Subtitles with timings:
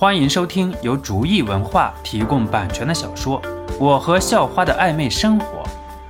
[0.00, 3.42] 欢迎收听由竹意文化提供版权的小说
[3.80, 5.64] 《我和校花的暧昧生活》，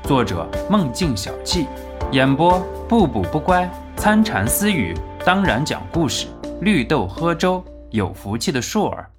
[0.07, 1.67] 作者梦境小憩，
[2.13, 3.67] 演播不补不乖、
[3.97, 6.27] 参禅私语，当然讲故事，
[6.61, 9.11] 绿豆喝粥，有福气的硕儿。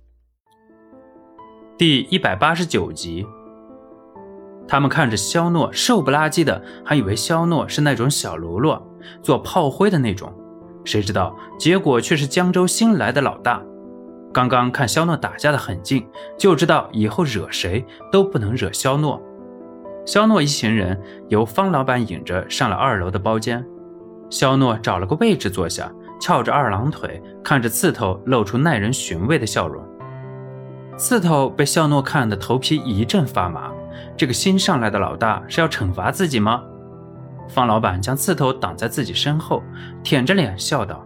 [1.75, 3.25] 第一百八十九集，
[4.67, 8.79] 他们看着肖诺瘦不拉几的，还以为肖诺是那种小喽啰，
[9.23, 10.31] 做炮灰的那种。
[10.85, 13.59] 谁知道结果却是江州新来的老大。
[14.31, 16.07] 刚刚看肖诺打架的很近，
[16.37, 19.21] 就知道以后惹谁都不能惹肖诺。
[20.05, 23.65] 肖诺一行人由方老板引着上了二楼的包间，
[24.29, 29.83] 肖诺找了个位置坐下，翘着二郎腿，看着刺头，露出耐人寻味的笑容。
[30.97, 33.71] 刺头被肖诺看得头皮一阵发麻，
[34.17, 36.63] 这个新上来的老大是要惩罚自己吗？
[37.47, 39.63] 方老板将刺头挡在自己身后，
[40.03, 41.05] 舔着脸笑道：“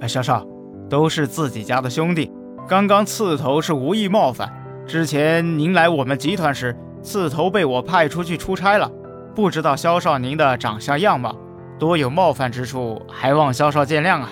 [0.00, 0.46] 哎，肖少，
[0.90, 2.30] 都是自己家的兄弟，
[2.68, 4.52] 刚刚刺头是无意冒犯。
[4.86, 8.90] 之前您来我们集团时，刺头被我派出去出差了，
[9.34, 11.34] 不知道肖少您的长相样貌，
[11.78, 14.30] 多有冒犯之处，还望肖少见谅啊。”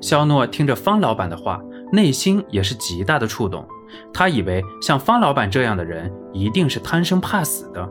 [0.00, 1.60] 肖诺听着方老板的话，
[1.92, 3.66] 内心也是极大的触动。
[4.14, 7.86] 他以为像方老板这样的人，一定是贪生怕死的，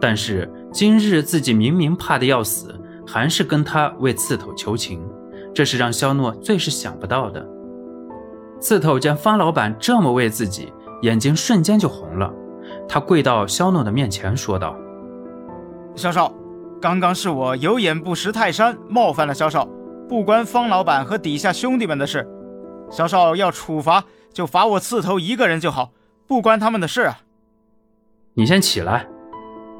[0.00, 0.50] 但是。
[0.70, 5.02] 今日自己明明怕得要死，还是跟他为刺头求情，
[5.58, 7.44] 这是让肖诺最是想不到的。
[8.60, 12.32] 刺头见方老板这么为自己，眼睛瞬间就红了。
[12.88, 14.76] 他跪到肖诺的面前，说道
[15.98, 16.32] ：“肖少，
[16.80, 19.68] 刚刚是我有眼不识泰山，冒犯了肖少，
[20.08, 22.24] 不关方老板和底下兄弟们的事。
[22.88, 25.90] 肖少要处罚，就罚我刺头一个人就好，
[26.28, 27.18] 不关他们的事啊。”
[28.34, 29.08] 你先起来。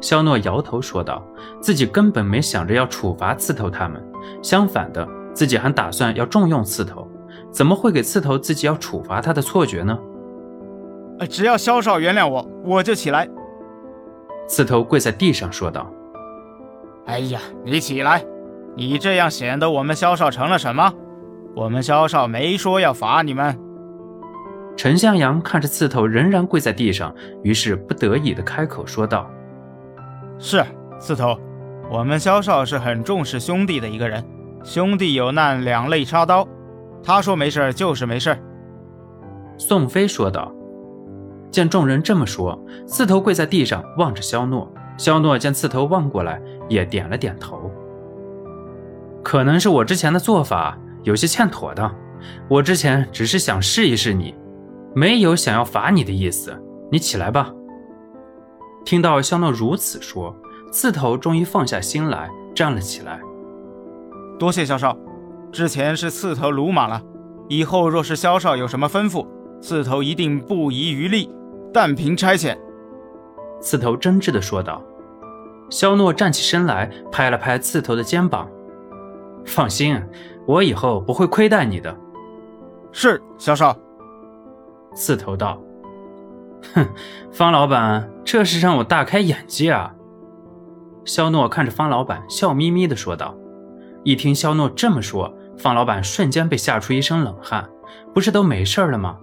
[0.01, 1.23] 肖诺摇头说道
[1.63, 4.05] ：“自己根本没想着要处罚刺头他们，
[4.43, 7.09] 相反的，自己还打算要重用刺头，
[7.51, 9.99] 怎么会给刺头自己要处罚他的错觉呢？”
[11.21, 13.29] 呃，只要萧少原谅我，我就起来。”
[14.47, 15.91] 刺头跪在地上说道。
[17.07, 18.25] “哎呀，你起来！
[18.77, 20.93] 你这样显得我们萧少成了什么？
[21.57, 23.59] 我们萧少没说要罚你们。”
[24.77, 29.29] 陈向阳看着刺头仍然跪在地上，于是不得已的开口说道。
[30.39, 30.65] 是
[31.01, 31.37] 刺头，
[31.91, 34.25] 我们萧少是很重视兄弟的一个人。
[34.63, 36.47] 兄弟有难，两肋插刀。
[37.03, 38.37] 他说没事就是没事。
[39.57, 40.53] 宋飞说道。
[41.51, 44.71] 见众人这么说，刺头跪在地上望着肖诺。
[44.99, 47.71] 肖诺见刺头望过来，也点了点头。
[49.23, 51.95] 可能是我之前的做法有些欠妥当。
[52.49, 54.35] 我之前只是想试一试你，
[54.95, 56.55] 没有想要罚你的意思。
[56.91, 57.51] 你起来吧。
[58.85, 60.35] 听到肖诺如此说，
[60.71, 63.21] 刺头终于放下心来，站了起来。
[64.39, 64.97] 多谢萧少，
[65.51, 67.03] 之前是刺头鲁莽了，
[67.49, 69.27] 以后若是萧少有什么吩咐，
[69.61, 71.29] 刺头一定不遗余力，
[71.75, 72.57] 但凭差遣。
[73.61, 74.81] 刺头真挚地说道。
[75.71, 78.49] 肖诺站起身来，拍了拍刺头的肩膀
[79.45, 80.01] ：“放心，
[80.47, 81.95] 我以后不会亏待你的。”
[82.93, 83.77] 是萧少。
[84.95, 85.61] 刺头道。
[86.75, 86.87] 哼，
[87.33, 89.93] 方老板，这是让我大开眼界啊！
[91.05, 93.35] 肖诺看着方老板，笑眯眯地说道。
[94.09, 97.69] 一听肖诺这么说，方老板瞬间被吓出一身冷汗。
[98.15, 99.19] 不是都没事了吗？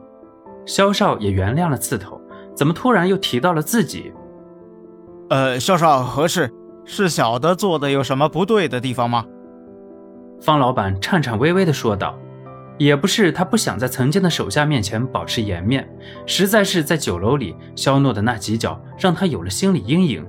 [0.68, 2.22] 肖少也原谅了刺头，
[2.54, 4.14] 怎么突然又提到了自己？
[5.32, 6.52] 呃，肖少何事？
[6.86, 9.26] 是小的做的有什么不对的地方吗？
[10.40, 12.16] 方老板颤颤巍巍地说道。
[12.78, 15.90] 也不是他不想在曾经的手下面前保持颜面，
[16.28, 20.24] 实在是在酒楼里，肖诺的那几脚让他有了心理阴影。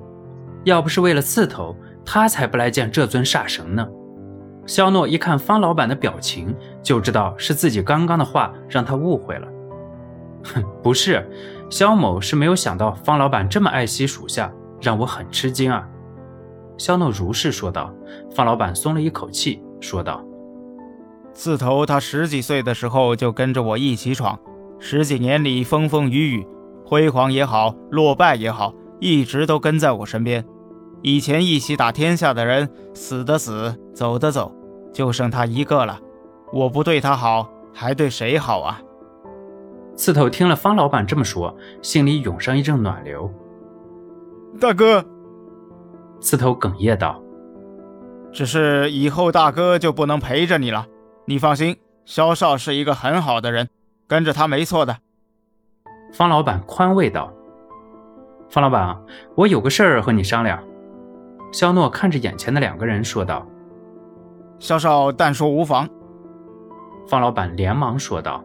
[0.65, 3.87] 要不是为了刺头，他才不来见这尊煞神呢。
[4.67, 9.47] 肖诺一看方老板的表情，就知道是自己刚刚的话让他误会了。
[10.45, 11.25] 哼，不是，
[11.71, 15.89] 肖某是没有想到方老板这么爱惜属下，让我很吃惊啊。
[16.77, 17.93] 肖诺如是说道。
[18.35, 20.23] 方老板松了一口气，说道。
[21.33, 24.39] 刺头他十几岁的时候就跟着我一起闯，
[24.79, 26.47] 十几年里风风雨雨，
[26.85, 30.45] 辉煌也好，落败也好，一直都跟在我身边。
[31.03, 34.55] 以前一起打天下的人，死的死，走的走，
[34.97, 36.01] 就剩他一个了。
[36.51, 38.81] 我不对他好，还对谁好啊？
[39.95, 43.31] 刺头听了方老板这么说，心里涌上一阵暖流。
[44.59, 45.05] 大哥，
[46.19, 47.23] 刺头哽咽道
[48.33, 50.87] ：“只是以后大哥就不能陪着你了。”
[51.29, 51.77] 你放心，
[52.07, 53.69] 肖少是一个很好的人，
[54.07, 54.97] 跟着他没错的。
[56.15, 57.31] 方老板宽慰道
[58.49, 58.99] ：“方老板，
[59.35, 60.59] 我有个事儿和你商量。”
[61.53, 63.47] 肖诺看着眼前的两个人说道
[64.59, 65.89] ：“萧少但说无妨。”
[67.09, 68.45] 方老板连忙说道：“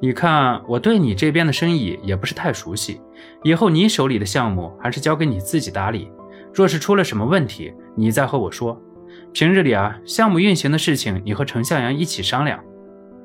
[0.00, 3.00] 你看我对你这边的生意也不是太熟悉，
[3.42, 6.10] 以后你手里的项目还是交给你自己打理。
[6.52, 8.80] 若是出了什么问题，你再和我说。
[9.32, 12.58] 平日里啊，项目运行的事情你和程向阳一起商量。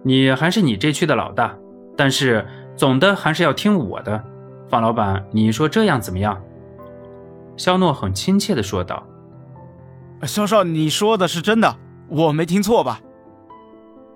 [0.04, 1.58] 你还是你这区的老大，
[1.96, 2.46] 但是
[2.76, 4.24] 总的还是要听我的。
[4.70, 6.42] 方老板，你说这样怎么样？
[7.58, 9.06] 肖诺很亲切地说道。
[10.26, 11.76] 肖少，你说的是真的，
[12.10, 13.00] 我没听错吧？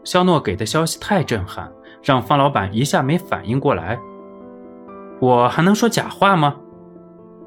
[0.04, 1.72] 肖诺给的消息太震撼，
[2.02, 4.00] 让方老板一下没反应过来。
[5.20, 6.56] 我还能说假话吗？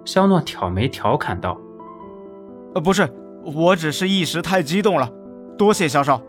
[0.05, 1.59] 肖诺挑眉调侃道
[2.75, 3.09] ：“呃，不是，
[3.45, 5.09] 我只是一时太激动了，
[5.57, 6.21] 多谢肖少。”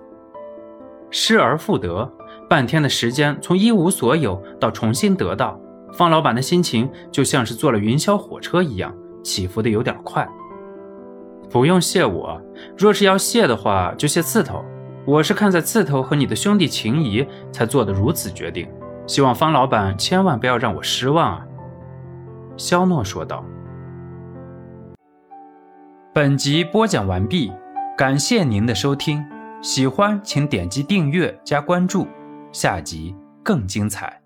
[1.09, 2.09] 失而复得，
[2.49, 5.59] 半天的时间从一无所有到重新得到，
[5.91, 10.25] 方老板的心情就像是坐了云霄火车一样，起伏的有点快。
[11.51, 12.41] 不用谢我，
[12.77, 14.63] 若是要谢的话，就谢刺头。
[15.05, 18.69] 我是看在刺头和你的兄弟情谊，才做的如此决定。
[19.05, 21.45] 希望方老板千万不要让我失望啊！”
[22.55, 23.43] 肖诺说道。
[26.13, 27.51] 本集播讲完毕，
[27.97, 29.25] 感谢您的收听。
[29.61, 32.07] 喜欢请点击订阅加关注，
[32.51, 34.20] 下集更精彩。